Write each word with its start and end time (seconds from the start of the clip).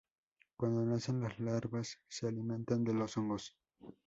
Cuando 0.57 0.81
nacen 0.83 1.19
las 1.21 1.37
larvas 1.39 1.99
se 2.09 2.25
alimentan 2.27 2.83
de 2.83 2.95
los 2.95 3.15
hongos. 3.17 3.55